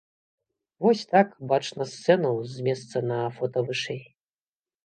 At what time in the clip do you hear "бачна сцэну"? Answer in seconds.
1.51-2.31